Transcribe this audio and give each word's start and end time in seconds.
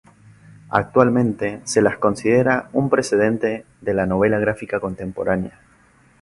Actualmente 0.71 1.61
se 1.63 1.79
las 1.79 1.99
considera 1.99 2.69
un 2.73 2.89
precedente 2.89 3.67
de 3.81 3.93
la 3.93 4.07
novela 4.07 4.39
gráfica 4.39 4.79
contemporánea. 4.79 5.59